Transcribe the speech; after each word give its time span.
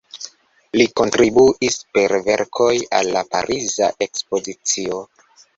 Li 0.79 0.87
kontribuis 1.01 1.77
per 1.97 2.15
verkoj 2.29 2.71
al 3.01 3.13
la 3.19 3.23
Pariza 3.37 3.91
Ekspozicio. 4.07 5.07